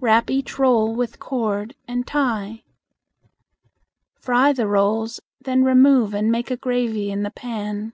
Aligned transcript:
Wrap 0.00 0.30
each 0.30 0.58
roll 0.58 0.96
with 0.96 1.20
cord 1.20 1.76
and 1.86 2.04
tie. 2.08 2.64
Fry 4.18 4.52
the 4.52 4.66
rolls, 4.66 5.20
then 5.40 5.62
remove 5.62 6.12
and 6.12 6.28
make 6.32 6.50
a 6.50 6.56
gravy 6.56 7.12
in 7.12 7.22
the 7.22 7.30
pan. 7.30 7.92